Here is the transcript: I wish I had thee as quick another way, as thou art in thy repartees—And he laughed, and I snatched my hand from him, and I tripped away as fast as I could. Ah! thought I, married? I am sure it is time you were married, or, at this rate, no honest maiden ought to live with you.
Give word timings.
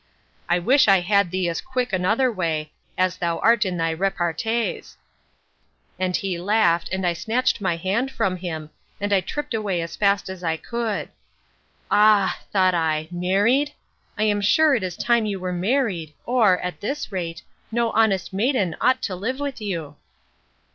I 0.49 0.57
wish 0.57 0.87
I 0.87 1.01
had 1.01 1.29
thee 1.29 1.47
as 1.47 1.61
quick 1.61 1.93
another 1.93 2.31
way, 2.31 2.71
as 2.97 3.17
thou 3.17 3.37
art 3.37 3.65
in 3.65 3.77
thy 3.77 3.91
repartees—And 3.93 6.15
he 6.17 6.39
laughed, 6.39 6.89
and 6.91 7.05
I 7.05 7.13
snatched 7.13 7.61
my 7.61 7.75
hand 7.75 8.09
from 8.09 8.37
him, 8.37 8.71
and 8.99 9.13
I 9.13 9.21
tripped 9.21 9.53
away 9.53 9.79
as 9.79 9.95
fast 9.95 10.27
as 10.27 10.43
I 10.43 10.57
could. 10.57 11.09
Ah! 11.91 12.41
thought 12.51 12.73
I, 12.73 13.09
married? 13.11 13.73
I 14.17 14.23
am 14.23 14.41
sure 14.41 14.73
it 14.73 14.81
is 14.81 14.97
time 14.97 15.27
you 15.27 15.39
were 15.39 15.53
married, 15.53 16.15
or, 16.25 16.57
at 16.61 16.81
this 16.81 17.11
rate, 17.11 17.43
no 17.71 17.91
honest 17.91 18.33
maiden 18.33 18.75
ought 18.81 19.03
to 19.03 19.13
live 19.15 19.39
with 19.39 19.61
you. 19.61 19.97